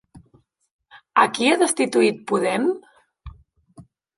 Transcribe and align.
A 1.25 1.27
qui 1.35 1.51
ha 1.51 1.59
destituït 1.65 2.25
Podem? 2.33 2.67